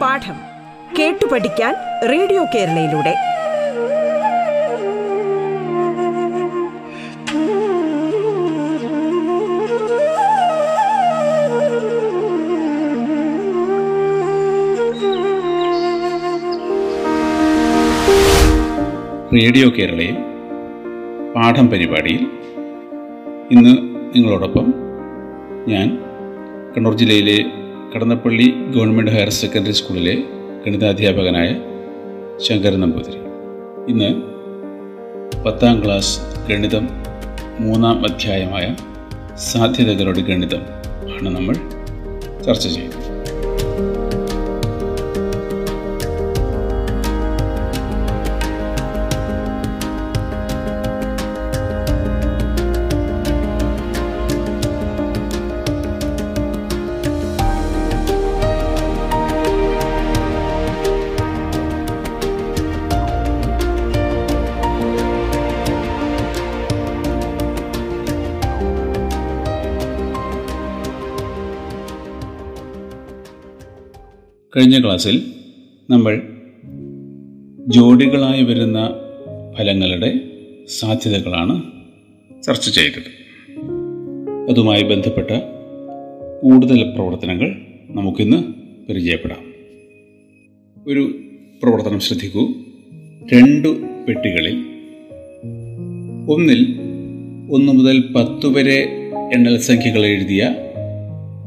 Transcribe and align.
പാഠം 0.00 0.36
കേട്ടു 0.98 1.26
പഠിക്കാൻ 1.26 1.74
റേഡിയോ 2.08 2.44
കേരളയിലൂടെ. 2.44 3.14
റേഡിയോ 19.34 19.70
കേരളയിൽ 19.70 20.37
പാഠം 21.34 21.66
പരിപാടിയിൽ 21.68 22.22
ഇന്ന് 23.50 23.72
നിങ്ങളോടൊപ്പം 24.14 24.66
ഞാൻ 25.68 25.88
കണ്ണൂർ 26.74 26.94
ജില്ലയിലെ 26.94 27.36
കടന്നപ്പള്ളി 27.92 28.46
ഗവൺമെന്റ് 28.74 29.10
ഹയർ 29.10 29.28
സെക്കൻഡറി 29.28 29.72
സ്കൂളിലെ 29.72 30.14
ഗണിതാധ്യാപകനായ 30.64 31.48
ശങ്കരൻ 32.38 32.80
നമ്പൂതിരി. 32.80 33.20
ഇന്ന് 33.88 34.10
പത്താം 35.44 35.84
ക്ലാസ് 35.84 36.14
ഗണിതം 36.48 36.88
മൂന്നാം 37.60 38.06
അധ്യായമായ 38.06 38.66
സാധ്യതകളുടെ 39.36 40.20
ഗണിതം 40.20 40.62
ആണ് 41.14 41.28
നമ്മൾ 41.36 41.54
ചർച്ച 42.44 42.68
ചെയ്യുന്നത്. 42.68 43.04
കഴിഞ്ഞ 74.58 74.84
ക്ലാസ്സിൽ 74.84 75.22
നമ്മൾ 75.90 76.22
ജോഡികളായി 77.68 78.42
വരുന്ന 78.42 78.90
ഫലങ്ങളുടെ 79.58 80.20
സാധ്യതകളാണ് 80.78 81.62
ചർച്ച 82.42 82.70
ചെയ്തത്. 82.70 83.10
അതുമായി 84.50 84.82
ബന്ധപ്പെട്ട 84.82 85.30
കൂടുതൽ 86.42 86.82
പ്രവർത്തനങ്ങൾ 86.82 87.66
നമുക്കിന്ന് 87.88 88.44
പരിചയപ്പെടാം. 88.88 89.52
ഒരു 90.88 91.20
പ്രവർത്തനം 91.62 92.00
ശ്രദ്ധിക്കൂ. 92.00 92.48
രണ്ടു 93.32 93.68
പെട്ടികളിൽ 94.08 94.54
ഒന്നിൽ 96.30 96.80
ഒന്ന് 97.50 97.72
മുതൽ 97.72 98.12
പത്ത് 98.16 98.46
വരെ 98.46 98.86
എണ്ണൽ 99.34 99.58
സംഖ്യകൾ 99.58 100.06
എഴുതിയ 100.06 100.54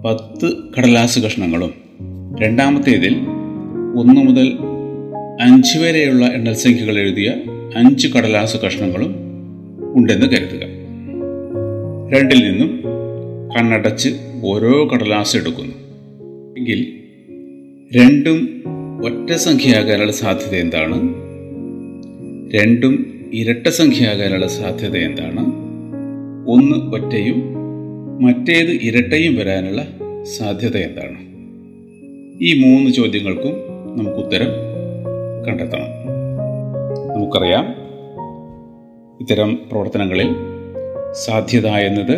പത്ത് 0.05 0.57
കടലാസ് 0.77 1.19
കഷ്ണങ്ങളും 1.19 1.90
രണ്ടാമത്തേതിൽ 2.39 3.17
ഒന്ന് 3.97 4.21
മുതൽ 4.21 4.57
അഞ്ച് 5.41 5.77
വരെയുള്ള 5.77 6.25
എണ്ണൽ 6.25 6.53
സംഖ്യകൾ 6.53 6.99
എഴുതിയ 6.99 7.33
അഞ്ച് 7.75 8.07
കടലാസ് 8.07 8.57
കഷ്ണങ്ങളും 8.57 9.15
ഉണ്ടെന്ന് 9.95 10.25
കരുതുക. 10.25 10.61
രണ്ടിൽ 12.13 12.51
നിന്നും 12.51 12.83
കണ്ണടച്ച് 13.57 14.09
ഓരോ 14.43 14.89
കടലാസ് 14.93 15.37
എടുക്കുന്നു. 15.37 15.75
എങ്കിൽ 16.57 16.87
രണ്ടും 17.97 18.63
ഒറ്റ 19.05 19.33
സംഖ്യയാകാനുള്ള 19.33 20.11
സാധ്യത 20.11 20.61
എന്താണ്? 20.61 21.13
രണ്ടും 22.53 23.21
ഇരട്ട 23.33 23.67
സംഖ്യയാകാനുള്ള 23.67 24.47
സാധ്യത 24.47 24.97
എന്താണ്? 24.97 25.45
ഒന്ന് 26.47 26.95
ഒറ്റയും 26.95 27.53
മറ്റേത് 28.21 28.71
ഇരട്ടയും 28.71 29.35
വരാനുള്ള 29.35 29.87
സാധ്യത 30.37 30.77
എന്താണ്? 30.77 31.30
ഈ 32.43 32.61
മൂന്ന് 32.61 32.91
ചോദ്യങ്ങൾക്കും 32.91 33.53
നമുക്ക് 33.97 34.17
ഉത്തരം 34.17 34.47
കണ്ടെത്തണം. 35.47 35.87
നമുക്കറിയാം 37.15 37.75
ഇത്തരം 39.21 39.59
പ്രവർത്തനങ്ങളിൽ 39.71 40.35
സാധ്യത 41.11 41.67
എന്നത് 41.67 42.17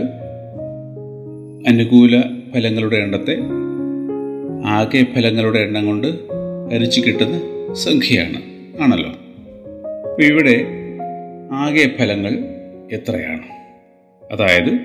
അനുകൂല 1.67 2.21
ഫലങ്ങളുടെ 2.53 2.95
എണ്ണത്തെ 2.95 3.37
ആകെ 4.65 5.05
ഫലങ്ങളുടെ 5.15 5.59
എണ്ണം 5.59 5.85
കൊണ്ട് 5.85 6.07
ഹരിച്ചു 6.73 7.01
കിട്ടുന്ന 7.01 7.41
സംഖ്യയാണ്. 7.73 8.41
ആണല്ലോ? 8.83 9.09
അപ്പോൾ 10.09 10.23
ഇവിടെ 10.23 10.65
ആകെ 11.51 11.91
ഫലങ്ങൾ 11.99 12.31
എത്രയാണ്? 12.91 13.43
അതായത് 14.33 14.79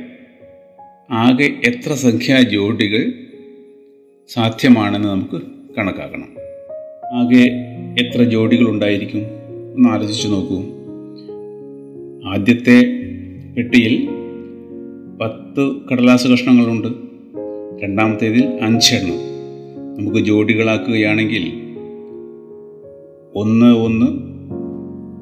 ആകെ 1.10 1.52
എത്ര 1.64 1.92
സംഖ്യാ 1.92 2.40
ജോഡികൾ 2.42 3.27
സാധ്യമാണെന്ന് 4.28 5.08
നമുക്ക് 5.08 5.42
കണക്കാക്കണം. 5.78 6.28
ആകെ 7.14 7.50
എത്ര 8.00 8.22
ജോഡികൾ 8.22 8.68
ഉണ്ടായിരിക്കും 8.68 9.22
ഒന്ന് 9.76 9.88
ആലോചിച്ച് 9.88 10.28
നോക്കൂ. 10.28 10.62
ആദ്യത്തെ 12.28 12.82
പെട്ടിയിൽ 13.56 14.08
പത്ത് 15.22 15.76
കടലാസ് 15.92 16.28
കഷ്ണങ്ങളുണ്ട്. 16.28 16.88
രണ്ടാമത്തേതിൽ 17.82 18.58
അഞ്ചെണ്ണം. 18.62 19.14
നമുക്ക് 19.98 20.18
ജോഡികളാക്കുകയാണെങ്കിൽ 20.18 21.52
ഒന്ന് 23.34 23.76
ഒന്ന് 23.76 24.06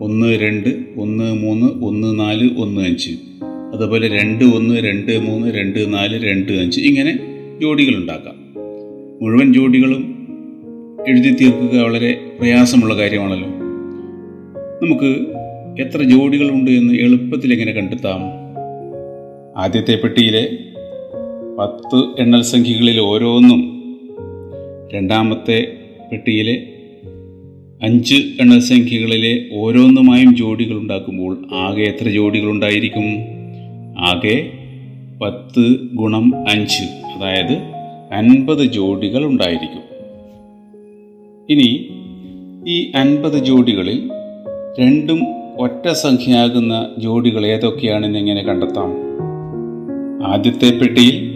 ഒന്ന് 0.04 0.38
രണ്ട് 0.38 0.84
ഒന്ന് 0.96 1.34
മൂന്ന് 1.34 1.84
ഒന്ന് 1.84 2.18
നാല് 2.18 2.58
ഒന്ന് 2.58 2.80
അഞ്ച്. 2.80 3.10
അതുപോലെ 3.74 4.08
രണ്ട് 4.08 4.44
ഒന്ന് 4.44 4.74
രണ്ട് 4.74 5.18
മൂന്ന് 5.18 5.48
രണ്ട് 5.48 5.94
നാല് 5.94 6.28
രണ്ട് 6.28 6.52
അഞ്ച്. 6.52 6.80
ഇങ്ങനെ 6.80 7.18
ജോഡികൾ 7.62 7.96
ഉണ്ടാക്കാം 7.96 8.45
മുഴുവൻ 9.22 9.52
ജോഡികളും 9.52 10.28
എഴുതി 11.08 11.36
തീർക്കുക 11.40 11.80
വളരെ 11.80 12.20
പ്രയാസമുള്ള 12.40 12.96
കാര്യമാണല്ലോ. 12.96 13.48
നമുക്ക് 14.82 15.26
എത്ര 15.82 16.02
ജോഡികളുണ്ട് 16.02 16.70
എന്ന് 16.70 16.94
എളുപ്പത്തിൽ 16.94 17.52
എങ്ങനെ 17.52 17.72
കണ്ടെത്താം? 17.72 18.20
ആദ്യത്തെ 19.56 19.96
പെട്ടിയിലെ 19.96 20.58
പത്ത് 21.58 22.20
എണ്ണൽ 22.20 22.42
സംഖ്യകളിൽ 22.42 23.00
ഓരോന്നും 23.00 23.82
രണ്ടാമത്തെ 24.94 25.72
പെട്ടിയിലെ 26.12 26.72
അഞ്ച് 27.82 28.14
എണ്ണൽ 28.14 28.60
സംഖ്യകളിലെ 28.60 29.48
ഓരോന്നുമായും 29.52 30.36
ജോഡികൾ 30.36 30.76
ഉണ്ടാക്കുമ്പോൾ 30.76 31.38
ആകെ 31.54 31.82
എത്ര 31.82 32.08
ജോഡികൾ 32.08 32.50
ഉണ്ടായിരിക്കും? 32.50 33.04
ആകെ 33.98 34.50
പത്ത് 35.22 35.76
ഗുണം 35.94 36.50
അഞ്ച്. 36.50 36.82
അതായത് 36.82 37.75
അൻപത് 38.12 38.64
ജോഡികൾ 38.64 39.24
ഉണ്ടായിരിക്കും. 39.24 39.82
ഇനി 41.50 41.90
ഈ 42.68 42.92
അൻപത് 42.94 43.44
ജോഡികളിൽ 43.44 44.10
രണ്ടും 44.80 45.20
ഒറ്റ 45.58 45.88
സംഖ്യയാകുന്ന 45.88 46.90
ജോഡികൾ 46.98 47.46
ഏതൊക്കെയാണെന്ന് 47.46 48.18
എങ്ങനെ 48.18 48.42
കണ്ടെത്താം? 48.42 48.92
ആദ്യത്തെ 50.26 50.78
പെട്ടിയിൽ 50.78 51.30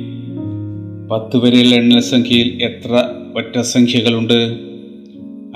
പത്ത് 1.13 1.37
വരെയുള്ള 1.37 1.75
എണ്ണൽ 1.75 2.01
സംഖ്യയിൽ 2.01 2.63
എത്ര 2.63 3.09
ഒറ്റ 3.37 3.61
സംഖ്യകളുണ്ട്? 3.61 4.57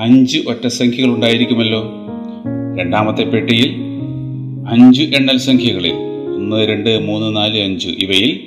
അഞ്ച് 0.01 0.39
ഒറ്റ 0.49 0.67
സംഖ്യകൾ 0.67 1.15
ഉണ്ടായിരിക്കുമല്ലോ. 1.15 1.93
രണ്ടാമത്തെ 2.79 3.23
പെട്ടിയിൽ 3.23 3.75
അഞ്ച് 4.71 5.03
എണ്ണൽ 5.03 5.37
സംഖ്യകളിൽ 5.37 5.93
ഒന്ന് 6.37 6.69
രണ്ട് 6.69 6.99
മൂന്ന് 6.99 7.37
നാല് 7.37 7.61
അഞ്ച് 7.61 7.89
ഇവയിൽ 7.89 8.41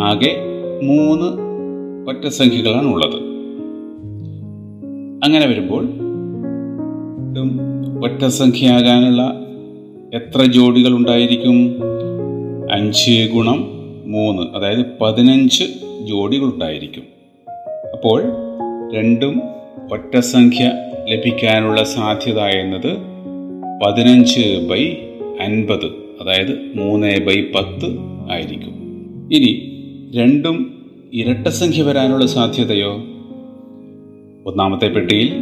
ആകെ 0.00 0.36
മൂന്ന് 0.82 1.43
ഒറ്റ 2.08 2.26
സംഖ്യകളാണ് 2.26 2.86
ഉള്ളത്. 2.86 3.14
അങ്ങനെ 5.24 5.46
വരുമ്പോൾ 5.46 5.88
ഒറ്റ 8.04 8.26
സംഖ്യയാകാനുള്ള 8.26 9.40
എത്ര 10.14 10.42
ജോഡികൾ 10.42 10.96
ഉണ്ടായിരിക്കും? 10.96 11.76
അഞ്ച് 12.72 13.30
ഗുണം 13.34 13.64
മൂന്ന് 14.06 14.42
അതായത് 14.42 14.86
പതിനഞ്ച് 15.00 15.64
ജോഡികൾ 16.04 16.44
ഉണ്ടായിരിക്കും. 16.44 17.02
അപ്പോൾ 17.92 18.22
രണ്ടും 18.94 19.42
ഒറ്റ 19.92 20.18
സംഖ്യ 20.18 20.72
ലഭിക്കാനുള്ള 21.08 21.84
സാധ്യത 21.84 22.40
എന്നത് 22.40 22.96
പതിനഞ്ച് 23.84 24.66
ബൈ 24.70 24.96
അൻപത് 25.40 25.86
അതായത് 26.20 26.76
മൂന്ന് 26.76 27.26
ബൈ 27.26 27.40
പത്ത് 27.54 27.98
ആയിരിക്കും. 28.30 28.74
ഇനി 29.32 29.70
രണ്ടും 30.14 30.83
ഇരട്ട 31.14 31.48
സംഖ്യ 31.48 31.82
വരാനുള്ള 31.82 32.26
സാധ്യതയോ? 32.26 32.92
ഒന്നാമത്തെ 34.46 34.86
പെട്ടിയിൽ 34.86 35.32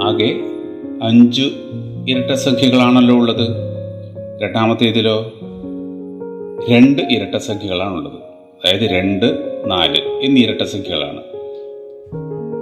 ആകെ 0.00 0.40
അഞ്ച് 1.02 1.42
ഇരട്ടസംഖ്യകളാണല്ലോ 2.08 3.14
ഉള്ളത്. 3.14 3.48
രണ്ടാമത്തേതിലോ 4.42 5.32
രണ്ട് 6.68 7.02
ഇരട്ടസംഖ്യകളാണുള്ളത്. 7.02 8.14
അതായത് 8.14 8.90
രണ്ട് 8.90 9.26
നാല് 9.66 10.00
എന്നീ 10.22 10.42
ഇരട്ടസംഖ്യകളാണ്. 10.42 11.20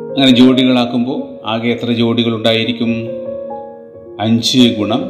അങ്ങനെ 0.08 0.30
ജോഡികളാക്കുമ്പോൾ 0.30 1.46
ആകെ 1.46 1.68
എത്ര 1.68 1.92
ജോഡികൾ 1.92 2.34
ഉണ്ടായിരിക്കും 2.34 3.06
അഞ്ച് 4.20 4.76
ഗുണം 4.78 5.04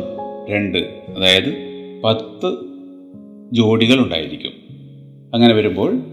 രണ്ട് 0.49 0.79
അതായത് 1.17 1.55
പത്ത് 2.05 2.57
ജോഡികൾ 3.53 4.01
ഉണ്ടായിരിക്കും 4.01 4.53
അങ്ങനെ 5.35 5.55
വരുമ്പോൾ 5.55 6.12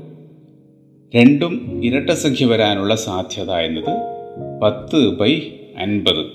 രണ്ടും 1.15 1.81
ഇരട്ട 1.83 2.09
സംഖ്യ 2.09 2.45
വരാനുള്ള 2.45 2.95
സാധ്യത 2.95 3.51
എന്നത് 3.51 3.97
പത്ത് 4.63 5.09
ബൈ 5.09 5.41
അൻപത് 5.77 6.25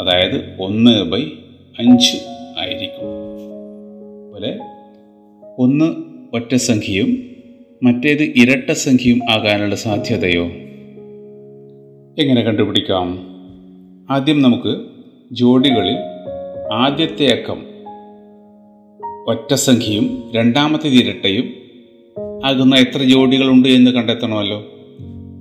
അതായത് 0.00 0.56
ഒന്ന് 0.60 1.04
ബൈ 1.04 1.22
അഞ്ച് 1.78 2.16
ആയിരിക്കും. 2.58 3.08
അതുപോലെ 4.22 4.58
ഒന്ന് 5.58 5.84
ഒറ്റ 6.36 6.54
സംഖ്യയും 6.54 7.18
മറ്റേത് 7.82 8.22
ഇരട്ട 8.22 8.70
സംഖ്യയും 8.70 9.20
ആകാനുള്ള 9.30 9.74
സാധ്യതയോ? 9.74 10.44
എങ്ങനെ 12.18 12.40
കണ്ടുപിടിക്കാം? 12.40 13.18
ആദ്യം 14.10 14.42
നമുക്ക് 14.42 14.86
ജോഡികളിൽ 15.32 15.96
ആദ്യത്തെ 16.72 17.26
അക്കം 17.26 17.66
ഒറ്റ 19.28 19.54
സംഖ്യയും 19.54 20.32
രണ്ടാമത്തേത് 20.34 20.94
ഇരട്ടയും 20.94 21.63
ആകുന്ന 22.44 22.76
എത്ര 22.76 23.02
ജോഡികളുണ്ട് 23.02 23.68
എന്ന് 23.68 23.90
കണ്ടെത്തണമല്ലോ. 23.90 24.66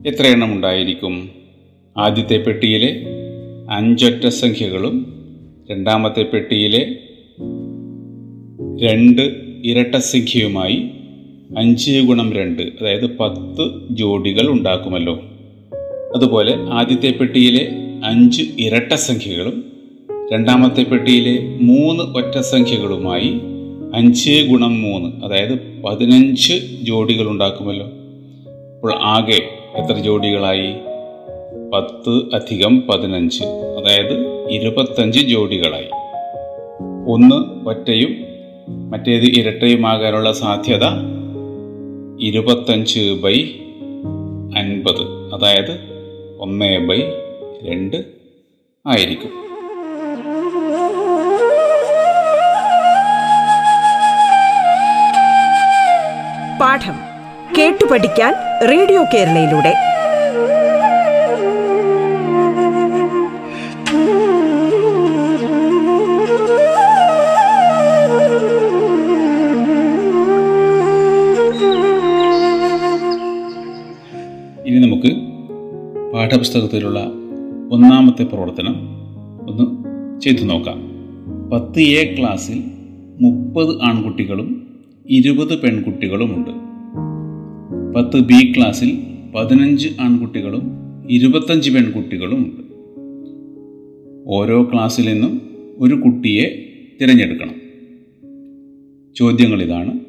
എത്ര 0.07 0.27
എണ്ണം 0.27 0.53
ഉണ്ടായിരിക്കും? 0.53 1.29
ആദ്യത്തെ 1.97 2.37
പെട്ടിയിലെ 2.37 3.01
അഞ്ചൊറ്റ 3.71 4.27
സംഖ്യകളും 4.27 5.13
രണ്ടാമത്തെ 5.71 6.23
പെട്ടിയിലെ 6.23 6.95
രണ്ട് 8.85 9.21
ഇരട്ട 9.65 9.95
സംഖ്യയുമായി 9.95 10.89
അഞ്ച് 11.57 11.99
ഗുണം 11.99 12.33
രണ്ട് 12.33 12.61
അതായത് 12.61 13.17
പത്ത് 13.17 13.71
ജോഡികൾ 13.91 14.49
ഉണ്ടാക്കുമല്ലോ. 14.49 15.23
അതുപോലെ 16.15 16.55
ആദ്യത്തെ 16.69 17.11
പെട്ടിയിലെ 17.11 17.71
അഞ്ച് 18.05 18.43
ഇരട്ട 18.59 18.93
സംഖ്യകളും 18.93 19.63
രണ്ടാമത്തെ 20.33 20.83
പെട്ടിയിലെ 20.83 21.57
മൂന്ന് 21.61 22.03
ഒറ്റ 22.03 22.39
സംഖ്യകളുമായി 22.39 23.33
അഞ്ച് 23.93 24.47
ഗുണം 24.49 24.81
മൂന്ന് 24.81 25.25
അതായത് 25.25 25.72
പതിനഞ്ച് 25.83 26.53
ജോഡികൾ 26.81 27.27
ഉണ്ടാക്കുമല്ലോ 27.27 27.85
അപ്പോൾ 28.75 28.93
ആകെ 29.01 29.49
എത്ര 29.75 29.97
ജോഡികളായി? 29.97 30.73
പത്ത് 31.73 32.35
അധികം 32.35 32.81
പതിനഞ്ച് 32.81 33.43
അതായത് 33.43 34.47
ഇരുപത്തഞ്ച് 34.49 35.19
ജോഡികളായി. 35.19 35.87
ഒന്ന് 37.09 37.69
ഒറ്റയും 37.69 38.15
മറ്റേത് 38.91 39.23
ഇരട്ടയുമാകാനുള്ള 39.23 40.31
സാധ്യത 40.31 40.85
ഇരുപത്തഞ്ച് 42.19 43.19
ബൈ 43.23 43.41
അൻപത് 44.57 45.33
അതായത് 45.33 45.79
ഒന്ന് 46.39 46.87
ബൈ 46.87 47.01
രണ്ട് 47.63 48.05
ആയിരിക്കും. 48.87 49.52
പാഠം 56.63 56.93
കേട്ടു 57.57 57.85
പഠിക്കാൻ 57.91 58.33
റേഡിയോ 58.69 59.03
കേരളയിലൂടെ. 59.13 59.73
ഇനി 74.67 74.79
നമുക്ക് 74.79 75.11
പാഠപുസ്തകത്തിലുള്ള 76.13 76.99
ഒന്നാമത്തെ 77.71 78.23
പ്രവർത്തനം 78.23 78.75
ഒന്ന് 79.49 79.65
ചെയ്തു 80.21 80.43
നോക്കാം. 80.43 80.81
പത്ത് 81.53 81.79
എ 81.79 82.15
ക്ലാസ്സിൽ 82.19 82.63
മുപ്പത് 83.21 83.81
ആൺകുട്ടികളും 83.81 84.62
ഇരുപത് 85.09 85.61
പെൺകുട്ടികളുമുണ്ട്. 85.61 86.49
പത്ത് 87.95 88.19
ബി 88.19 88.53
ക്ലാസ്സിൽ 88.57 88.97
പതിനഞ്ച് 89.35 89.89
ആൺകുട്ടികളും 90.01 90.61
ഇരുപത്തഞ്ച് 91.09 91.71
പെൺകുട്ടികളുമുണ്ട്. 91.71 92.63
ഓരോ 94.27 94.69
ക്ലാസ്സിൽ 94.73 95.13
നിന്നും 95.13 95.41
ഒരു 95.77 95.95
കുട്ടിയെ 95.95 96.69
തിരഞ്ഞെടുക്കണം. 97.01 97.55
ചോദ്യങ്ങൾ 99.15 99.61
ഇതാണ് 99.61 99.99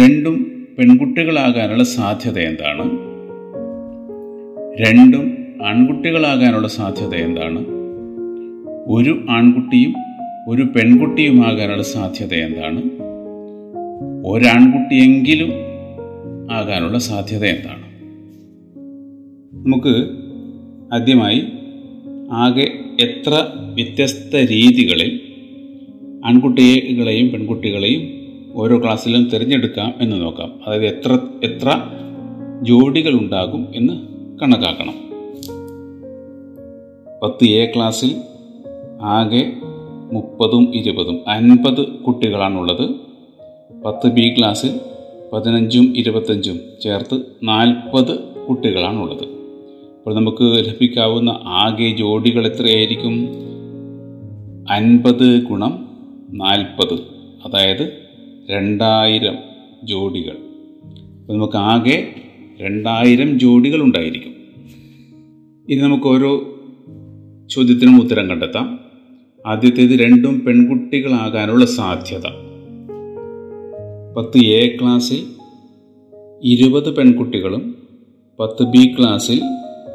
രണ്ടും 0.00 0.66
പെൺകുട്ടികളാകാനുള്ള 0.78 1.84
സാധ്യത 1.84 2.38
എന്താണ്? 2.38 2.90
രണ്ടും 4.80 5.36
ആൺകുട്ടികളാകാനുള്ള 5.66 6.68
സാധ്യത 6.68 7.14
എന്താണ്? 7.14 7.66
ഒരു 8.86 9.26
ആൺകുട്ടിയും 9.30 9.94
ഒരു 10.48 10.62
പെൺകുട്ടിയുമാകാനുള്ള 10.62 11.82
സാധ്യത 11.82 12.34
എന്താണ്? 12.34 13.09
ഒരാൺകുട്ടിയെങ്കിലും 14.26 15.52
ആകാനുള്ള 16.52 16.98
സാധ്യത 16.98 17.44
എന്താണ്? 17.44 17.86
നമുക്ക് 19.66 20.10
ആദ്യമായി 20.94 21.42
ആകെ 22.32 22.72
എത്ര 23.00 23.46
വ്യത്യസ്ത 23.74 24.36
രീതികളിൽ 24.36 25.20
ആൺകുട്ടികളെയും 26.24 27.28
പെൺകുട്ടികളെയും 27.28 28.08
ഓരോ 28.54 28.82
ക്ലാസ്സിലും 28.82 29.28
തിരഞ്ഞെടുക്കാം 29.28 29.94
എന്ന് 30.00 30.20
നോക്കാം. 30.20 30.52
അതായത് 30.66 30.86
എത്ര 30.86 31.18
എത്ര 31.44 31.82
ജോഡികൾ 32.62 33.20
ഉണ്ടാകും 33.20 33.68
എന്ന് 33.76 33.92
കണക്കാക്കണം. 34.42 34.94
പത്ത് 37.22 37.44
എ 37.44 37.72
ക്ലാസ്സിൽ 37.76 38.16
ആകെ 39.02 39.52
മുപ്പതും 40.12 40.76
ഇരുപതും 40.76 41.28
അൻപത് 41.28 41.86
കുട്ടികളാണുള്ളത്. 41.86 43.09
പത്ത് 43.84 44.06
ബി 44.06 44.34
ക്ലാസ്സിൽ 44.38 44.80
പതിനഞ്ചും 45.32 45.96
ഇരുപത്തഞ്ചും 45.96 46.60
ചേർത്ത് 46.82 47.20
നാൽപ്പത് 47.42 48.18
കുട്ടികളാണുള്ളത്. 48.18 49.24
അപ്പോൾ 49.98 50.14
നമുക്ക് 50.14 50.42
ലഭിക്കാവുന്ന 50.42 51.30
ആകെ 51.44 51.96
ജോഡികൾ 51.96 52.46
എത്രയായിരിക്കും? 52.46 53.28
അൻപത് 54.70 55.42
ഗുണം 55.42 55.88
നാൽപ്പത് 56.30 56.94
അതായത് 57.44 57.92
രണ്ടായിരം 58.50 59.38
ജോഡികൾ. 59.84 60.36
അപ്പോൾ 61.20 61.32
നമുക്ക് 61.32 61.56
ആകെ 61.56 62.14
രണ്ടായിരം 62.60 63.38
ജോഡികൾ 63.38 63.82
ഉണ്ടായിരിക്കും. 63.82 64.34
ഇനി 65.68 65.80
നമുക്ക് 65.80 66.06
ഓരോ 66.06 66.60
ചോദ്യത്തിനും 67.50 68.02
ഉത്തരം 68.02 68.30
കണ്ടെത്താം. 68.30 68.80
ആദ്യത്തേത് 69.46 69.90
രണ്ടും 69.90 70.40
പെൺകുട്ടികളാകാനുള്ള 70.40 71.66
സാധ്യത. 71.66 72.49
പത്ത് 74.16 74.38
എ 74.38 74.76
ക്ലാസ്സിൽ 74.76 75.26
ഇരുപത് 76.42 76.96
പെൺകുട്ടികളും 76.96 77.74
പത്ത് 78.40 78.62
ബി 78.62 78.96
ക്ലാസ്സിൽ 78.98 79.42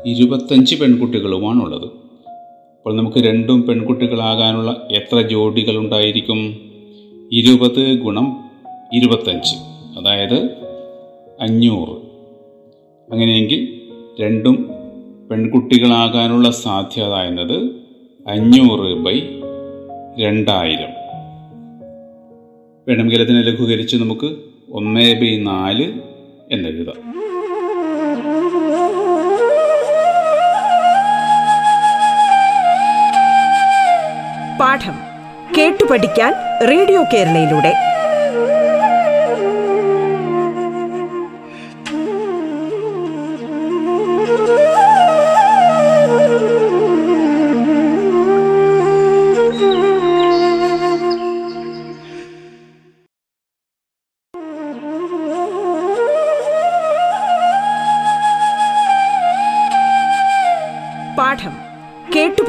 ഇരുപത്തഞ്ച് 0.05 0.75
പെൺകുട്ടികളുമാണുള്ളത്. 0.75 1.83
അപ്പോൾ 1.83 2.95
നമുക്ക് 2.95 3.17
രണ്ടും 3.17 3.63
പെൺകുട്ടികളാകാനുള്ള 3.63 4.87
എത്ര 4.91 5.21
ജോഡികൾ 5.21 5.77
ഉണ്ടായിരിക്കും 5.77 6.37
ഇരുപത് 7.31 7.99
ഗുണം 7.99 8.37
ഇരുപത്തഞ്ച് 8.93 9.55
അതായത് 9.99 10.49
അഞ്ഞൂറ്. 11.41 11.95
അങ്ങനെയെങ്കിൽ 13.11 13.81
രണ്ടും 14.21 14.69
പെൺകുട്ടികളാകാനുള്ള 15.31 16.49
സാധ്യത 16.49 17.13
എന്നത് 17.13 17.57
അഞ്ഞൂറ് 18.27 18.97
ബൈ 18.97 19.19
രണ്ടായിരം. 20.23 20.94
വേണമെങ്കിൽ 22.87 23.21
അതിനെ 23.21 23.41
ലഘൂകരിച്ച് 23.41 23.95
നമുക്ക് 23.95 24.35
ഒന്ന് 24.71 25.15
ബൈ 25.21 25.39
നാല് 25.43 25.87
എന്നെഴുതാം. 26.51 27.15
പാഠം 34.59 34.97
കേട്ടു 35.57 35.83
പഠിക്കാൻ 35.91 36.33
റേഡിയോ 36.67 37.03
കേരളയിലൂടെ. 37.13 37.73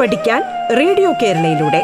പഠിക്കാൻ 0.01 0.43
റേഡിയോ 0.79 1.13
കേരളയിലൂടെ. 1.13 1.83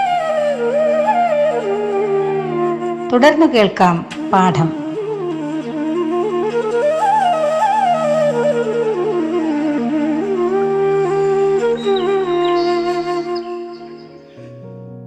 തുടർന്ന് 3.13 3.47
കേൾക്കാം 3.47 4.07
പാഠം. 4.33 4.83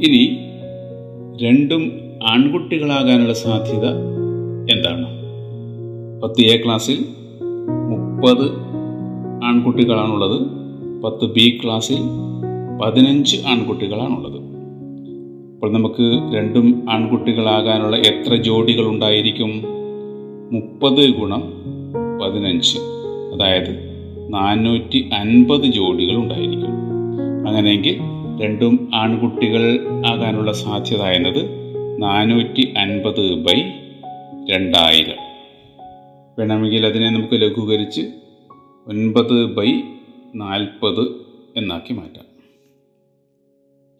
ഇനി 0.01 0.39
രണ്ടും 1.43 1.91
ആൺകുട്ടികളാകാനുള്ള 2.27 3.33
സാധ്യത 3.33 3.85
എന്താണ്? 4.75 5.07
പത്ത് 6.23 6.41
എ 6.41 6.63
ക്ലാസ്സിൽ 6.65 7.05
മുപ്പത് 7.89 8.51
ആൺകുട്ടികളാണുള്ളത് 9.45 10.41
പത്ത് 11.03 11.25
ബി 11.33 11.61
ക്ലാസ്സിൽ 11.63 11.99
പതിനഞ്ച് 12.81 13.37
ആൺകുട്ടികളാണുള്ളത്. 13.47 14.37
അപ്പോൾ 15.53 15.73
നമുക്ക് 15.73 16.35
രണ്ടും 16.37 16.85
ആൺകുട്ടികളാകാനുള്ള 16.89 17.97
എത്ര 17.97 18.35
ജോഡികൾ 18.35 18.87
ഉണ്ടായിരിക്കും 18.87 19.63
മുപ്പത് 20.51 21.09
ഗുണം 21.09 21.43
പതിനഞ്ച്. 22.21 22.79
അതായത് 23.33 23.95
നാനൂറ്റി 24.33 25.09
അൻപത് 25.13 25.63
ജോഡികൾ 25.63 26.15
ഉണ്ടായിരിക്കും 26.15 26.69
അങ്ങനെയെങ്കിൽ 27.47 27.99
രണ്ടും 28.43 28.89
ആൺകുട്ടികൾ 28.95 29.87
ആകാനുള്ള 30.07 30.53
സാധ്യത 30.53 31.01
എന്നത് 31.01 31.45
നാനൂറ്റി 32.01 32.73
അൻപത് 32.77 33.33
ബൈ 33.33 33.61
രണ്ടായിരം. 34.51 35.25
വേണമെങ്കിൽ 36.39 36.85
അതിനെ 36.85 37.09
നമുക്ക് 37.09 37.41
ലഘൂകരിച്ച് 37.41 38.01
ഒൻപത് 38.87 39.55
ബൈ 39.55 39.81
നാൽപ്പത് 40.35 41.03
എന്നാക്കി 41.57 41.93
മാറ്റാം. 41.93 42.34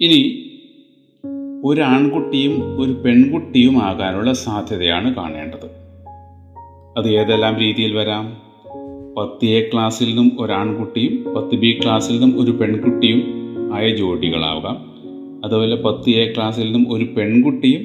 ഇനി 0.01 0.49
ഒരു 1.63 1.81
ആൺകുട്ടിയും 1.81 2.81
ഒരു 2.81 2.91
പെൺകുട്ടിയും 2.91 3.83
ആകാനുള്ള 3.83 4.33
സാധ്യതയാണ് 4.33 5.15
കാണേണ്ടത്. 5.15 5.65
അത് 6.97 7.09
ഏതെല്ലാം 7.09 7.57
രീതിയിൽ 7.57 7.93
വരാം? 7.93 8.37
പത്ത് 9.17 9.45
എ 9.45 9.69
ക്ലാസ്സിൽ 9.73 10.05
നിന്നും 10.05 10.37
ഒരാൺകുട്ടിയും 10.39 11.33
പത്ത് 11.33 11.55
ബി 11.55 11.79
ക്ലാസ്സിൽ 11.83 12.19
നിന്നും 12.19 12.41
ഒരു 12.41 12.51
പെൺകുട്ടിയും 12.51 13.23
ആയ 13.73 13.95
ജോഡികളാവാം. 13.95 14.77
അതുപോലെ 15.45 15.75
പത്ത് 15.75 16.09
എ 16.09 16.33
ക്ലാസ്സിൽ 16.33 16.63
നിന്നും 16.63 16.91
ഒരു 16.91 17.05
പെൺകുട്ടിയും 17.05 17.81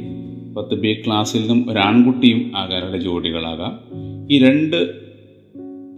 പത്ത് 0.55 0.75
ബി 0.75 1.03
ക്ലാസ്സിൽ 1.07 1.41
നിന്നും 1.41 1.71
ഒരാൺകുട്ടിയും 1.71 2.53
ആകാനുള്ള 2.57 2.97
ജോഡികളാകാം. 2.97 3.81
ഈ 4.31 4.39
രണ്ട് 4.39 4.91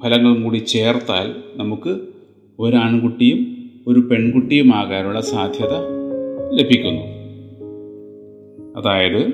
ഫലങ്ങളും 0.03 0.43
കൂടി 0.43 0.59
ചേർത്താൽ 0.59 1.35
നമുക്ക് 1.55 2.01
ഒരാൺകുട്ടിയും 2.59 3.57
ഒരു 3.87 4.01
പെൺകുട്ടിയും 4.01 4.75
ആകാനുള്ള 4.75 5.21
സാധ്യത 5.21 6.02
ലഭിക്കുന്നു. 6.53 7.03
അതായത് 8.81 9.33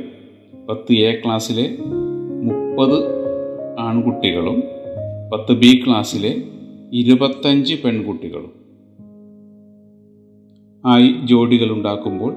പത്ത് 0.69 0.93
എ 0.93 1.21
ക്ലാസ്സിലെ 1.25 1.77
മുപ്പത് 2.43 3.05
ആൺകുട്ടികളും 3.79 4.63
പത്ത് 5.33 5.53
ബി 5.53 5.85
ക്ലാസ്സിലെ 5.87 6.43
ഇരുപത്തഞ്ച് 6.93 7.75
പെൺകുട്ടികളും. 7.85 8.53
ആയി 10.87 11.15
ജോഡികൾ 11.25 11.73
ഉണ്ടാക്കുമ്പോൾ 11.73 12.35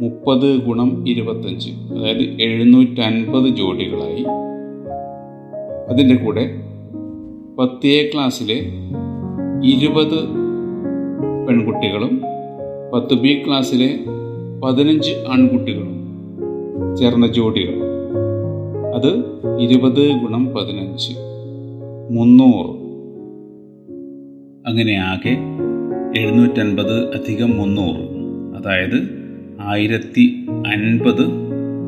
മുപ്പത് 0.00 0.56
ഗുണം 0.56 1.08
ഇരുപത്തഞ്ച് 1.08 1.70
അതായത് 1.70 2.42
എഴുന്നൂറ്റൻപത് 2.42 3.48
ജോഡികളായി. 3.48 4.24
അതിന്റെ 5.88 6.24
കൂടെ 6.24 6.50
പത്ത് 7.58 7.86
എ 7.86 8.10
ക്ലാസ്സിലെ 8.14 8.60
ഇരുപത് 9.64 10.28
പെൺകുട്ടികളും 11.48 12.20
പത്ത് 12.94 13.14
ബി 13.14 13.42
ക്ലാസ്സിലെ 13.46 14.00
പതിനഞ്ച് 14.64 15.10
ആൺകുട്ടികളും 15.28 15.94
ചേർന്ന 16.96 17.26
ജോഡികൾ. 17.26 17.74
അത് 18.94 19.08
ഇരുപത് 19.60 20.08
ഗുണം 20.08 20.46
പതിനഞ്ച് 20.46 21.12
മുന്നൂറ്. 22.10 22.70
അങ്ങനെ 24.66 24.96
ആകെ 24.96 25.36
എഴുന്നൂറ്റൻപത് 26.20 27.14
അധികം 27.14 27.50
മുന്നൂറ്. 27.50 28.02
അതായത് 28.58 29.08
ആയിരത്തി 29.60 30.46
അൻപത് 30.48 31.26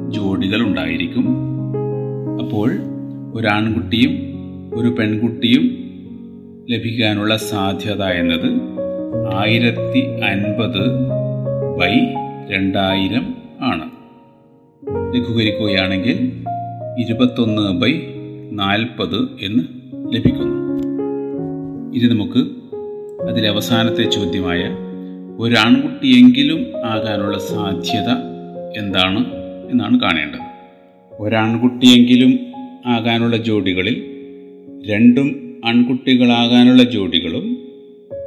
ജോഡികൾ 0.08 0.62
ഉണ്ടായിരിക്കും. 0.62 1.26
അപ്പോൾ 2.42 2.70
ഒരാൺകുട്ടിയും 3.34 4.12
ഒരു 4.74 4.88
പെൺകുട്ടിയും 4.88 5.62
ലഭിക്കാനുള്ള 6.70 7.36
സാധ്യത 7.36 8.02
എന്നത് 8.02 8.80
ആയിരത്തി 9.14 9.98
അൻപത് 10.24 10.90
ബൈ 11.78 11.94
രണ്ടായിരം 12.50 13.34
ആണ്. 13.60 13.90
ലഘൂകരിക്കുകയാണെങ്കിൽ 15.14 16.32
ഇരുപത്തൊന്ന് 16.98 17.80
ബൈ 17.80 17.92
നാൽപ്പത് 18.52 19.16
എന്ന് 19.42 19.62
ലഭിക്കുന്നു. 20.14 20.80
ഇനി 21.94 22.08
നമുക്ക് 22.08 22.38
അതിലെ 23.28 23.48
അവസാനത്തെ 23.48 24.02
ചോദ്യമായ 24.02 24.76
ഒരാൺകുട്ടിയെങ്കിലും 25.38 26.86
ആകാനുള്ള 26.86 27.38
സാധ്യത 27.38 28.08
എന്താണ് 28.78 29.24
എന്നാണ് 29.70 30.00
കാണേണ്ടത്. 30.00 30.40
ഒരാൺകുട്ടിയെങ്കിലും 31.20 32.38
ആകാനുള്ള 32.86 33.36
ജോഡികളിൽ 33.36 34.02
രണ്ടും 34.90 35.60
ആൺകുട്ടികളാകാനുള്ള 35.64 36.82
ജോഡികളും 36.82 37.69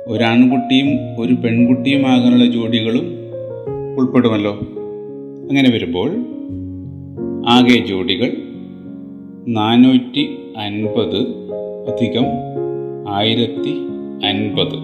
ഒരാൺകുട്ടിയും 0.08 0.88
ഒരു 1.20 1.34
പെൺകുട്ടിയുമാകാനുള്ള 1.34 2.46
ജോഡികളും 2.46 3.14
ഉൾപ്പെടുമല്ലോ. 3.98 4.52
അങ്ങനെ 5.50 5.70
വരുമ്പോൾ 5.70 6.26
ആകെ 7.48 7.86
ജോഡികൾ 7.86 8.32
നാനൂറ്റി 9.48 10.38
അൻപത് 10.58 11.18
അധികം 11.90 12.26
ആയിരത്തി 13.10 13.74
അൻപത് 14.26 14.78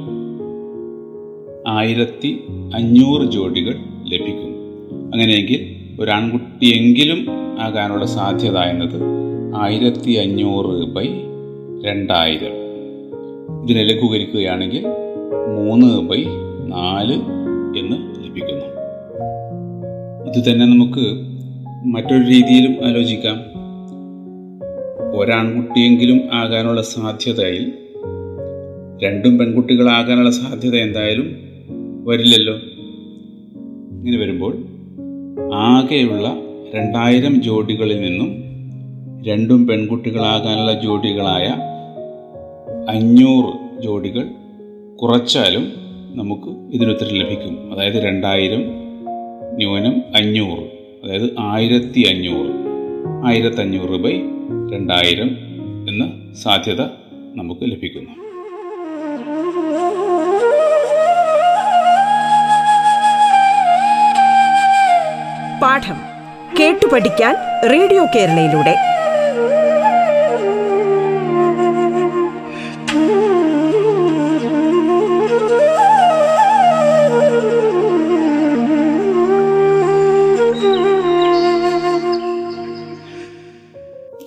ആയിരത്തി 1.68 2.40
അഞ്ഞൂറ് 2.76 3.32
ജോഡികൾ 3.32 3.76
ലഭിക്കും. 4.08 4.54
അങ്ങനെയെങ്കിൽ 5.14 5.76
ഒരാൺകുട്ടിയെങ്കിലും 6.02 7.26
ആകാനുള്ള 7.60 8.06
സാധ്യത 8.06 8.58
എന്നത് 8.58 9.02
ആയിരത്തി 9.56 10.12
അഞ്ഞൂറ് 10.12 10.88
ബൈ 10.88 11.08
രണ്ടായിരം. 11.86 12.60
ഇതിനെ 13.64 13.84
ലഘൂകരിക്കുകയാണെങ്കിൽ 13.84 14.88
മൂന്ന് 15.34 16.10
ബൈ 16.10 16.24
നാല് 16.68 17.14
എന്ന് 17.80 18.26
ലഭിക്കുന്നു. 18.26 18.66
ഇത് 20.30 20.52
തന്നെ 20.52 20.66
നമുക്ക് 20.66 21.30
മറ്റൊരു 21.86 22.24
രീതിയിലും 22.24 22.86
ആലോചിക്കാം. 22.86 23.40
ഒരാൺകുട്ടിയെങ്കിലും 25.16 26.22
ആകാനുള്ള 26.34 26.82
സാധ്യതയിൽ 26.82 27.74
രണ്ടും 29.04 29.38
പെൺകുട്ടികളാകാനുള്ള 29.38 30.32
സാധ്യത 30.32 30.76
എന്തായാലും 30.76 31.36
വരില്ലല്ലോ. 32.06 32.54
ഇങ്ങനെ 33.98 34.18
വരുമ്പോൾ 34.18 34.58
ആകെയുള്ള 35.54 36.38
രണ്ടായിരം 36.76 37.42
ജോഡികളിൽ 37.42 38.02
നിന്നും 38.02 38.44
രണ്ടും 39.28 39.68
പെൺകുട്ടികളാകാനുള്ള 39.68 40.82
ജോഡികളായ 40.82 41.48
അഞ്ഞൂറ് 42.90 43.82
ജോഡികൾ 43.84 44.28
കുറച്ചാലും 45.02 45.74
നമുക്ക് 46.16 46.76
ഇതിനുത്തരം 46.76 47.16
ലഭിക്കും. 47.16 47.74
അതായത് 47.74 47.94
രണ്ടായിരം 47.94 48.64
ന്യൂനം 49.56 50.04
അഞ്ഞൂറ്. 50.16 50.64
അതായത് 51.06 51.36
ആയിരത്തി 51.40 52.00
അഞ്ഞൂറ് 52.10 52.52
ആയിരത്തഞ്ഞൂറ് 53.26 54.00
ബൈ 54.00 54.14
രണ്ടായിരം 54.76 55.38
എന്ന 55.90 56.34
സാധ്യത 56.44 56.82
നമുക്ക് 57.36 57.62
ലഭിക്കുന്നു. 57.62 58.10
പാഠം 65.62 65.96
കേട്ടു 66.60 66.86
പഠിക്കാൻ 66.94 67.36
റേഡിയോ 67.72 68.06
കേരളയിലൂടെ. 68.16 68.89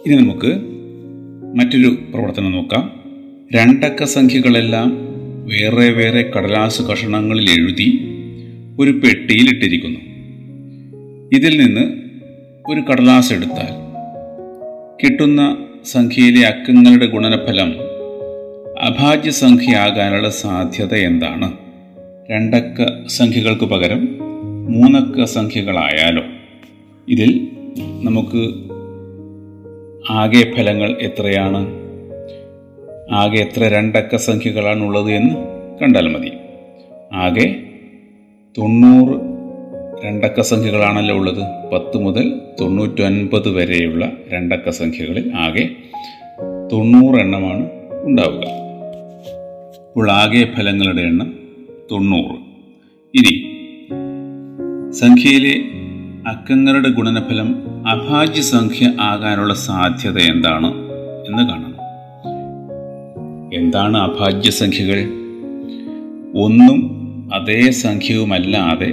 ഇനി 0.07 0.17
നമുക്ക് 0.17 0.61
മറ്റൊരു 1.59 1.99
പ്രവർത്തനം 2.15 2.53
നോക്കാം. 2.53 3.01
രണ്ടക്ക 3.55 4.05
സംഖ്യകളെല്ലാം 4.05 4.97
വേറെ 5.45 5.91
വേറെ 5.91 6.31
കടലാസ് 6.37 6.83
കഷണങ്ങളിൽ 6.83 7.51
എഴുതി 7.51 8.09
ഒരു 8.81 8.91
പെട്ടിയിൽ 8.91 9.55
ഇട്ടിരിക്കുന്നു. 9.55 10.01
ഇതിൽ 11.33 11.65
നിന്ന് 11.65 11.81
ഒരു 12.73 12.81
കടലാസ് 12.81 13.33
എടുത്താൽ 13.33 13.69
കിട്ടുന്ന 15.03 15.57
സംഖ്യയിലെ 15.85 16.47
അക്കങ്ങളുടെ 16.47 17.07
ഗുണനഫലം 17.07 17.75
അഭാജ്യ 18.81 19.31
സംഖ്യയാകാനുള്ള 19.31 20.31
സാധ്യത 20.31 20.95
എന്താണ്? 20.95 21.53
രണ്ടക്ക 22.31 23.07
സംഖ്യകൾക്ക് 23.07 23.65
പകരം 23.65 24.19
മൂന്നക്ക 24.73 25.25
സംഖ്യകളായാലോ? 25.25 26.23
ഇതിൽ 27.09 27.49
നമുക്ക് 27.79 28.72
ആകെ 30.13 30.53
ഫലങ്ങൾ 30.57 30.91
എത്രയാണ്? 31.01 31.61
ആകെ 33.13 33.39
എത്ര 33.39 33.65
രണ്ടക്ക 33.65 34.17
സംഖ്യകളാണ് 34.17 34.83
ഉള്ളത് 34.85 35.11
എന്ന് 35.11 35.35
കണ്ടാൽ 35.83 36.09
മതി. 36.09 36.33
ആകെ 37.13 37.63
തൊണ്ണൂറ് 38.59 39.21
രണ്ടക്ക 40.05 40.41
സംഖ്യകളാണല്ലോ 40.41 41.17
ഉള്ളത്. 41.17 41.71
പത്ത് 41.73 41.97
മുതൽ 41.97 42.41
തൊണ്ണൂറ്റൊൻപത് 42.61 43.49
വരെയുള്ള 43.49 44.13
രണ്ടക്ക 44.33 44.71
സംഖ്യകളിൽ 44.71 45.33
ആകെ 45.37 45.69
തൊണ്ണൂറ് 46.73 47.21
എണ്ണമാണ് 47.21 47.71
ഉണ്ടാവുക. 47.91 48.45
അപ്പോൾ 49.89 50.11
ആകെ 50.11 50.45
ഫലങ്ങളുടെ 50.57 51.03
എണ്ണം 51.03 51.35
തൊണ്ണൂറ്. 51.93 52.37
ഇനി 53.15 53.35
സംഖ്യയിലെ 54.91 55.82
അക്കങ്ങളുടെ 56.29 56.89
ഗുണനഫലം 56.89 57.49
അഭാജ്യ 57.89 58.41
സംഖ്യ 58.41 58.93
ആകാനുള്ള 59.01 59.55
സാധ്യത 59.55 60.19
എന്താണ് 60.19 60.67
എന്ന് 61.29 61.49
കാണണം. 61.49 61.75
എന്താണ് 63.55 63.97
അഭാജ്യ 63.97 64.51
സംഖ്യകൾ 64.51 65.01
ഒന്നും 66.39 67.01
അതേ 67.35 67.71
സംഖ്യവുമല്ലാതെ 67.71 68.93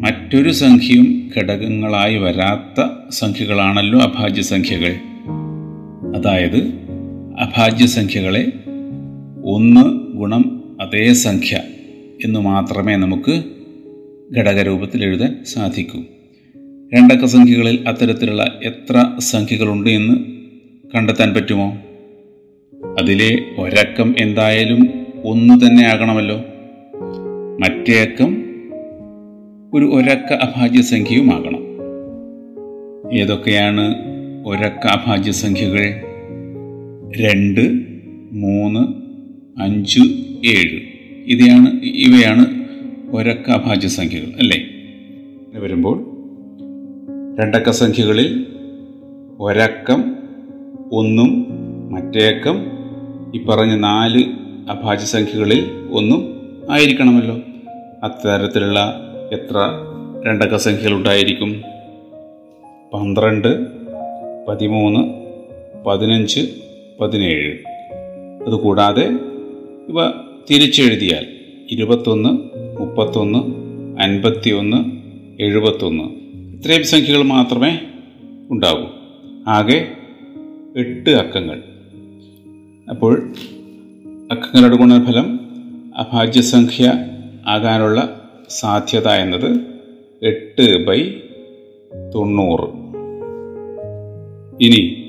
മറ്റൊരു 0.00 0.52
സംഖ്യയും 0.52 1.30
ഘടകങ്ങളായി 1.36 2.18
വരാത്ത 2.18 2.86
സംഖ്യകളാണല്ലോ 3.10 4.00
അഭാജ്യ 4.00 4.42
സംഖ്യകൾ 4.42 4.94
അതായത് 6.16 6.68
അഭാജ്യ 7.40 7.86
സംഖ്യകളെ 7.86 8.52
ഒന്ന് 9.44 10.14
ഗുണം 10.16 10.62
അതേ 10.80 11.12
സംഖ്യ 11.12 11.56
എന്ന് 12.24 12.40
മാത്രമേ 12.40 12.96
നമുക്ക് 12.96 13.42
ഘടകരൂപത്തിൽ 14.36 15.04
എഴുതാൻ 15.04 15.44
സാധിക്കൂ. 15.44 15.98
രണ്ടക്ക 16.94 17.24
സംഖ്യകളിൽ 17.24 17.88
അത്തരത്തിലുള്ള 17.88 18.60
എത്ര 18.64 19.16
സംഖ്യകളുണ്ട് 19.18 19.90
എന്ന് 19.90 20.14
കണ്ടെത്താൻ 20.94 21.34
പറ്റുമോ? 21.34 21.78
അതിലെ 23.00 23.38
ഒരക്കം 23.58 24.14
എന്തായാലും 24.18 24.88
ഒന്ന് 25.24 25.66
തന്നെ 25.66 25.86
ആകണമല്ലോ. 25.86 26.44
മറ്റേ 27.60 28.02
അക്കം 28.02 28.44
ഒരു 29.74 29.84
ഒരക്ക 29.84 30.32
അഭാജ്യ 30.32 30.82
സംഖ്യയുമാകണം 30.82 31.62
ഏതൊക്കെയാണ് 33.18 33.94
ഒരക്ക 34.46 34.86
അഭാജ്യ 34.86 35.32
സംഖ്യകൾ? 35.32 35.84
രണ്ട് 37.16 37.80
മൂന്ന് 38.32 38.80
അഞ്ച് 39.62 40.00
ഏഴ്. 40.46 40.80
ഇതാണ് 41.26 41.80
ഇവയാണ് 41.84 42.64
ഒരക്ക 43.16 43.50
അഭാജ്യ 43.50 43.88
സംഖ്യകൾ 43.88 44.32
അല്ലേ? 44.38 44.58
വരുമ്പോൾ 45.60 46.11
രണ്ടക്ക 47.40 47.70
സംഖ്യകളിൽ 47.70 48.46
ഒരക്കം 49.40 50.16
ഒന്നും 50.92 51.46
മറ്റേ 51.92 52.34
അക്കം 52.34 52.66
ഈ 53.34 53.44
പറഞ്ഞ 53.44 53.74
നാല് 53.74 54.24
അഭാജ്യ 54.70 55.04
സംഖ്യകളിൽ 55.04 55.70
ഒന്നും 55.92 56.40
ആയിരിക്കണമല്ലോ. 56.70 57.40
അത്തരത്തിലുള്ള 58.04 59.00
എത്ര 59.32 59.56
രണ്ടക്ക 60.26 60.56
സംഖ്യകൾ 60.56 60.94
ഉണ്ടായിരിക്കും? 60.94 61.62
പന്ത്രണ്ട് 62.94 63.66
പതിമൂന്ന് 64.48 65.00
പതിനഞ്ച് 65.86 66.40
പതിനേഴ്. 67.00 67.56
അതുകൂടാതെ 68.46 69.06
ഇവ 69.88 70.10
തിരിച്ചെഴുതിയാൽ 70.50 71.26
ഇരുപത്തൊന്ന് 71.70 72.28
മുപ്പത്തൊന്ന് 72.80 73.38
അൻപത്തിയൊന്ന് 74.02 75.02
എഴുപത്തൊന്ന്. 75.42 76.21
ഇത്രയും 76.62 76.84
സംഖ്യകൾ 76.84 77.22
മാത്രമേ 77.22 77.80
ഉണ്ടാകൂ. 78.50 78.86
ആകെ 79.48 79.88
എട്ട് 80.76 81.10
അക്കങ്ങൾ. 81.10 81.62
അപ്പോൾ 82.90 83.32
അക്കങ്ങളുടെ 84.32 84.76
ഗുണഫലം 84.76 85.40
അഭാജ്യസംഖ്യ 85.96 86.92
ആകാനുള്ള 87.46 88.30
സാധ്യത 88.48 89.08
എന്നത് 89.08 89.60
എട്ട് 90.22 90.86
ബൈ 90.86 91.10
തൊണ്ണൂറ്. 92.14 92.68
ഇനി 94.64 95.06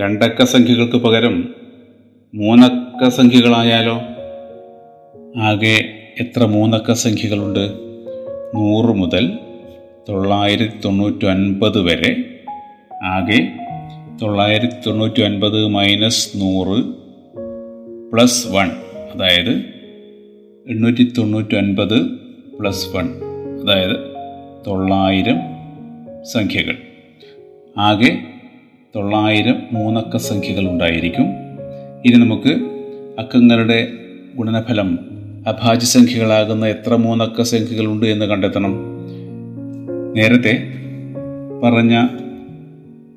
രണ്ടക്ക 0.00 0.44
സംഖ്യകൾക്ക് 0.44 0.96
പകരം 0.96 1.54
മൂന്നക്ക 2.34 3.08
സംഖ്യകളായാലോ? 3.08 4.00
ആകെ 5.40 6.08
എത്ര 6.20 6.44
മൂന്നക്ക 6.44 6.92
സംഖ്യകളുണ്ട്? 6.92 7.72
നൂറ് 8.54 8.96
മുതൽ 8.96 9.38
തൊള്ളായിരത്തി 10.08 10.78
തൊണ്ണൂറ്റി 10.84 11.26
ഒൻപത് 11.26 11.80
വരെ. 11.80 12.40
ആകെ 13.04 13.48
തൊള്ളായിരത്തി 14.22 14.74
തൊണ്ണൂറ്റി 14.86 15.22
ഒൻപത് 15.22 15.66
മൈനസ് 15.66 16.30
നൂറ് 16.36 16.84
പ്ലസ് 18.12 18.48
വൺ 18.48 18.70
അതായത് 19.14 19.50
എണ്ണൂറ്റി 20.68 21.12
തൊണ്ണൂറ്റി 21.18 21.54
ഒൻപത് 21.54 22.02
പ്ലസ് 22.60 22.96
വൺ 22.96 23.08
അതായത് 23.62 23.96
തൊള്ളായിരം 24.66 25.36
സംഖ്യകൾ. 26.32 26.76
ആകെ 27.78 28.18
തൊള്ളായിരം 28.96 29.62
മൂന്നക്ക 29.72 30.16
സംഖ്യകൾ 30.16 30.68
ഉണ്ടായിരിക്കും. 30.68 31.26
ഇനി 32.06 32.18
നമുക്ക് 32.18 32.58
അക്കങ്ങളുടെ 33.18 33.88
ഗുണനഫലം 34.34 34.98
അഭാജ്യ 35.46 35.86
സംഖ്യകളാകുന്ന 35.86 36.66
എത്ര 36.66 36.94
മൂന്നക്ക 36.94 37.42
സംഖ്യകളുണ്ട് 37.42 38.06
എന്ന് 38.06 38.26
കണ്ടെത്തണം. 38.26 38.87
നേരത്തെ 40.14 40.54
പറഞ്ഞ 41.62 41.94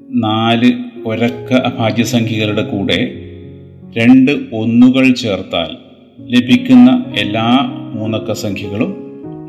നാല് 0.09 0.71
ഒരക്ക 1.05 1.53
അഭാജ്യ 1.53 2.03
സംഖ്യകളുടെ 2.03 2.63
കൂടെ 2.63 2.99
രണ്ട് 3.97 4.31
ഒന്നുകൾ 4.31 5.13
ചേർത്താൽ 5.13 5.77
ലഭിക്കുന്ന 6.19 7.13
എല്ലാ 7.19 7.61
മൂന്നക്ക 7.93 8.31
സംഖ്യകളും 8.31 8.91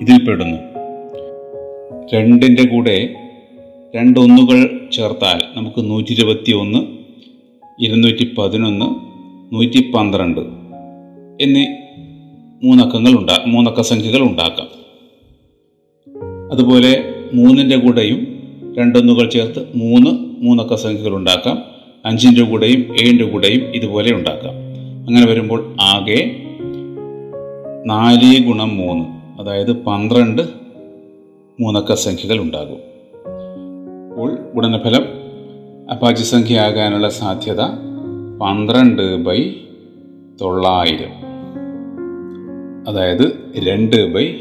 ഇതിൽപ്പെടുന്നു 0.00 0.58
രണ്ടിന്റെ 2.14 2.64
കൂടെ 2.68 3.14
രണ്ടൊന്നുകൾ 3.96 4.88
ചേർത്താൽ 4.92 5.42
നമുക്ക് 5.56 5.90
നൂറ്റി 5.90 6.12
ഇരുപത്തി 6.12 6.52
ഒന്ന് 6.52 6.80
ഇരുന്നൂറ്റി 7.80 8.34
പതിനൊന്ന് 8.38 8.86
നൂറ്റി 9.54 9.90
പന്ത്രണ്ട് 9.94 10.40
എന്നീ 11.40 11.64
മൂന്നക്കങ്ങൾ 12.62 13.10
ഉണ്ടാ 13.10 13.44
മൂന്നക്ക 13.46 13.80
സംഖ്യകൾ 13.80 14.22
ഉണ്ടാക്കാം 14.22 14.68
അതുപോലെ 16.52 17.11
മൂന്നിന്റെ 17.32 17.76
കൂടെയും 17.76 18.26
രണ്ടൊന്നുകൾ 18.78 19.28
ചേർത്ത് 19.28 19.66
മൂന്ന് 19.74 20.10
മൂന്നക്ക 20.44 20.74
സംഖ്യകൾ 20.74 21.16
ഉണ്ടാക്കാം. 21.16 21.62
അഞ്ചിന്റെ 22.04 22.42
കൂടെയും 22.42 22.96
ഏഴിന്റെ 23.02 23.24
കൂടെയും 23.24 23.64
ഇതുപോലെ 23.64 24.12
ഉണ്ടാക്കാം. 24.12 24.54
അങ്ങനെ 25.06 25.26
വരുമ്പോൾ 25.26 25.76
ആകെ 25.80 26.46
നാല് 27.86 28.46
ഗുണം 28.46 28.76
മൂന്ന് 28.76 29.04
അതായത് 29.40 29.72
പന്ത്രണ്ട് 29.72 30.42
മൂന്നക്ക 31.60 31.94
സംഖ്യകൾ 31.94 32.38
ഉണ്ടാകും. 32.38 32.78
അപ്പോൾ 34.10 34.38
ഗുണനഫലം 34.54 35.04
സംഖ്യ 36.14 36.60
ആകാനുള്ള 36.60 37.08
സാധ്യത 37.08 37.60
പന്ത്രണ്ട് 38.42 39.16
ബൈ 39.16 39.50
തൊള്ളായിരം. 40.40 41.10
അതായത് 42.88 43.32
രണ്ട് 43.56 44.14
ബൈ 44.14 44.34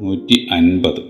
നൂറ്റി 0.00 0.48
അൻപത്. 0.52 1.09